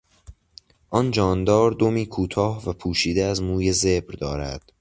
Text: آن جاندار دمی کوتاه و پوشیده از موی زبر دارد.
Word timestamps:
آن 0.89 1.11
جاندار 1.11 1.71
دمی 1.71 2.05
کوتاه 2.05 2.69
و 2.69 2.73
پوشیده 2.73 3.21
از 3.23 3.41
موی 3.41 3.73
زبر 3.73 4.13
دارد. 4.15 4.71